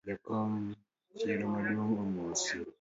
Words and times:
Jakom 0.09 0.51
chiro 1.17 1.45
maduong’ 1.53 1.93
omosi 2.03 2.53